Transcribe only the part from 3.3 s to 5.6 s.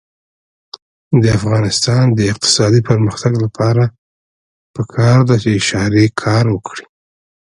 لپاره پکار ده چې